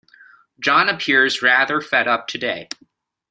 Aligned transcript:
John 0.59 0.89
appears 0.89 1.43
rather 1.43 1.79
fed 1.79 2.07
up 2.07 2.27
today 2.27 2.69